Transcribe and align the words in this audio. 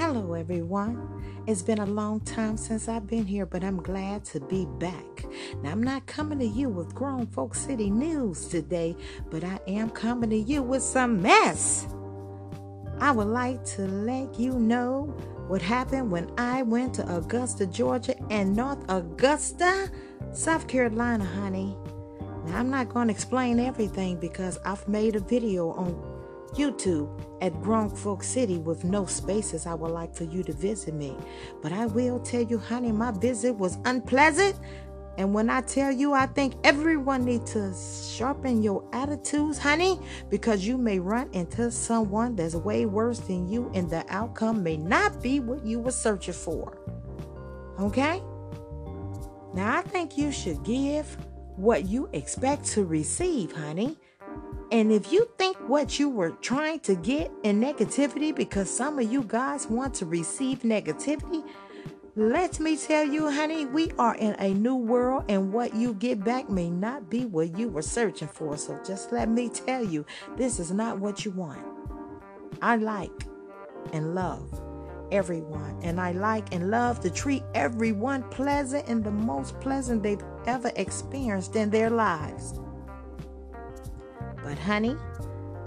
everyone. 0.00 1.44
It's 1.46 1.60
been 1.60 1.78
a 1.78 1.84
long 1.84 2.20
time 2.20 2.56
since 2.56 2.88
I've 2.88 3.06
been 3.06 3.26
here, 3.26 3.44
but 3.44 3.62
I'm 3.62 3.82
glad 3.82 4.24
to 4.26 4.40
be 4.40 4.66
back. 4.78 5.26
Now, 5.62 5.72
I'm 5.72 5.82
not 5.82 6.06
coming 6.06 6.38
to 6.38 6.46
you 6.46 6.70
with 6.70 6.94
Grown 6.94 7.26
Folks 7.26 7.60
City 7.60 7.90
news 7.90 8.48
today, 8.48 8.96
but 9.30 9.44
I 9.44 9.60
am 9.66 9.90
coming 9.90 10.30
to 10.30 10.38
you 10.38 10.62
with 10.62 10.82
some 10.82 11.20
mess. 11.20 11.86
I 12.98 13.10
would 13.10 13.26
like 13.26 13.62
to 13.76 13.82
let 13.82 14.40
you 14.40 14.52
know 14.52 15.14
what 15.48 15.60
happened 15.60 16.10
when 16.10 16.30
I 16.38 16.62
went 16.62 16.94
to 16.94 17.16
Augusta, 17.16 17.66
Georgia, 17.66 18.14
and 18.30 18.56
North 18.56 18.82
Augusta, 18.88 19.90
South 20.32 20.66
Carolina, 20.66 21.26
honey. 21.26 21.76
Now, 22.46 22.58
I'm 22.58 22.70
not 22.70 22.88
going 22.88 23.08
to 23.08 23.12
explain 23.12 23.60
everything 23.60 24.18
because 24.18 24.58
I've 24.64 24.88
made 24.88 25.14
a 25.16 25.20
video 25.20 25.72
on 25.72 26.09
YouTube 26.54 27.08
at 27.40 27.60
Grown 27.62 27.88
Folks 27.90 28.26
City 28.26 28.58
with 28.58 28.84
no 28.84 29.06
spaces. 29.06 29.66
I 29.66 29.74
would 29.74 29.90
like 29.90 30.14
for 30.14 30.24
you 30.24 30.42
to 30.42 30.52
visit 30.52 30.94
me. 30.94 31.16
But 31.62 31.72
I 31.72 31.86
will 31.86 32.18
tell 32.20 32.42
you, 32.42 32.58
honey, 32.58 32.92
my 32.92 33.12
visit 33.12 33.52
was 33.52 33.78
unpleasant. 33.84 34.58
And 35.18 35.34
when 35.34 35.50
I 35.50 35.60
tell 35.60 35.92
you, 35.92 36.12
I 36.12 36.26
think 36.26 36.54
everyone 36.64 37.24
needs 37.24 37.52
to 37.52 37.74
sharpen 38.16 38.62
your 38.62 38.88
attitudes, 38.92 39.58
honey, 39.58 40.00
because 40.30 40.66
you 40.66 40.78
may 40.78 40.98
run 40.98 41.28
into 41.32 41.70
someone 41.70 42.36
that's 42.36 42.54
way 42.54 42.86
worse 42.86 43.18
than 43.18 43.48
you, 43.48 43.70
and 43.74 43.90
the 43.90 44.04
outcome 44.08 44.62
may 44.62 44.76
not 44.76 45.22
be 45.22 45.40
what 45.40 45.64
you 45.66 45.80
were 45.80 45.90
searching 45.90 46.32
for. 46.32 46.78
Okay? 47.78 48.22
Now, 49.52 49.76
I 49.76 49.82
think 49.82 50.16
you 50.16 50.32
should 50.32 50.62
give 50.62 51.16
what 51.56 51.86
you 51.86 52.08
expect 52.12 52.64
to 52.66 52.84
receive, 52.84 53.52
honey. 53.52 53.98
And 54.70 54.92
if 54.92 55.12
you 55.12 55.28
think 55.36 55.56
what 55.68 55.98
you 55.98 56.08
were 56.08 56.30
trying 56.30 56.80
to 56.80 56.94
get 56.94 57.30
in 57.42 57.60
negativity, 57.60 58.34
because 58.34 58.70
some 58.70 58.98
of 58.98 59.10
you 59.10 59.24
guys 59.24 59.66
want 59.66 59.94
to 59.94 60.06
receive 60.06 60.60
negativity, 60.60 61.44
let 62.16 62.60
me 62.60 62.76
tell 62.76 63.04
you, 63.04 63.30
honey, 63.30 63.66
we 63.66 63.90
are 63.98 64.14
in 64.16 64.36
a 64.38 64.52
new 64.54 64.76
world, 64.76 65.24
and 65.28 65.52
what 65.52 65.74
you 65.74 65.94
get 65.94 66.22
back 66.22 66.50
may 66.50 66.68
not 66.68 67.08
be 67.08 67.24
what 67.24 67.56
you 67.56 67.68
were 67.68 67.82
searching 67.82 68.28
for. 68.28 68.56
So 68.56 68.80
just 68.86 69.12
let 69.12 69.28
me 69.28 69.48
tell 69.48 69.84
you, 69.84 70.04
this 70.36 70.60
is 70.60 70.70
not 70.70 70.98
what 70.98 71.24
you 71.24 71.30
want. 71.32 71.64
I 72.62 72.76
like 72.76 73.26
and 73.92 74.14
love 74.14 74.60
everyone, 75.10 75.78
and 75.82 76.00
I 76.00 76.12
like 76.12 76.52
and 76.54 76.70
love 76.70 77.00
to 77.00 77.10
treat 77.10 77.42
everyone 77.54 78.22
pleasant 78.30 78.86
and 78.88 79.02
the 79.02 79.10
most 79.10 79.58
pleasant 79.60 80.02
they've 80.02 80.22
ever 80.46 80.70
experienced 80.76 81.56
in 81.56 81.70
their 81.70 81.90
lives. 81.90 82.60
But, 84.42 84.58
honey, 84.58 84.96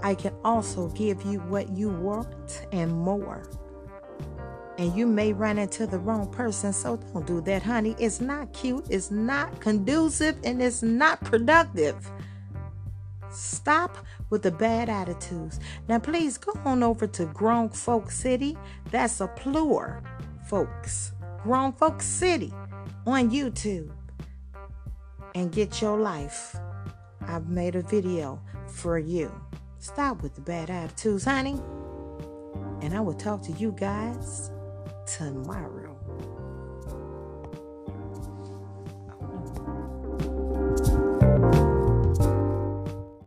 I 0.02 0.14
can 0.14 0.34
also 0.44 0.88
give 0.88 1.22
you 1.22 1.40
what 1.40 1.70
you 1.70 1.88
want 1.88 2.66
and 2.72 2.92
more. 2.92 3.42
And 4.76 4.94
you 4.94 5.06
may 5.06 5.32
run 5.32 5.58
into 5.58 5.86
the 5.86 5.98
wrong 5.98 6.28
person, 6.30 6.72
so 6.72 6.96
don't 6.96 7.26
do 7.26 7.40
that, 7.42 7.62
honey. 7.62 7.94
It's 7.98 8.20
not 8.20 8.52
cute, 8.52 8.86
it's 8.90 9.10
not 9.10 9.60
conducive, 9.60 10.36
and 10.42 10.60
it's 10.60 10.82
not 10.82 11.22
productive. 11.22 12.10
Stop 13.30 13.96
with 14.30 14.42
the 14.42 14.50
bad 14.50 14.88
attitudes. 14.88 15.60
Now, 15.88 15.98
please 15.98 16.38
go 16.38 16.52
on 16.64 16.82
over 16.82 17.06
to 17.06 17.26
Grown 17.26 17.68
Folks 17.68 18.16
City. 18.16 18.56
That's 18.90 19.20
a 19.20 19.28
plural, 19.28 20.02
folks. 20.48 21.12
Grown 21.42 21.72
Folks 21.72 22.06
City 22.06 22.52
on 23.06 23.30
YouTube. 23.30 23.90
And 25.34 25.50
get 25.50 25.80
your 25.80 25.98
life. 25.98 26.56
I've 27.28 27.48
made 27.48 27.76
a 27.76 27.82
video 27.82 28.40
for 28.68 28.98
you. 28.98 29.32
Stop 29.78 30.22
with 30.22 30.34
the 30.34 30.40
bad 30.40 30.70
attitudes, 30.70 31.24
honey. 31.24 31.60
And 32.80 32.94
I 32.94 33.00
will 33.00 33.14
talk 33.14 33.42
to 33.42 33.52
you 33.52 33.72
guys 33.72 34.50
tomorrow. 35.06 35.96